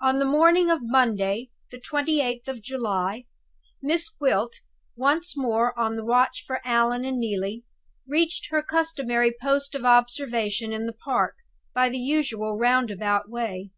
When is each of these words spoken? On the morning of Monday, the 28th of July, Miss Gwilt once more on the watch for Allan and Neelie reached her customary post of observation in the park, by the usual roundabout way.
On 0.00 0.18
the 0.20 0.24
morning 0.30 0.70
of 0.70 0.78
Monday, 0.80 1.50
the 1.72 1.80
28th 1.80 2.46
of 2.46 2.62
July, 2.62 3.26
Miss 3.82 4.08
Gwilt 4.08 4.60
once 4.94 5.36
more 5.36 5.76
on 5.76 5.96
the 5.96 6.04
watch 6.04 6.44
for 6.46 6.60
Allan 6.64 7.04
and 7.04 7.18
Neelie 7.18 7.64
reached 8.06 8.50
her 8.52 8.62
customary 8.62 9.32
post 9.42 9.74
of 9.74 9.84
observation 9.84 10.72
in 10.72 10.86
the 10.86 10.92
park, 10.92 11.38
by 11.74 11.88
the 11.88 11.98
usual 11.98 12.56
roundabout 12.58 13.28
way. 13.28 13.72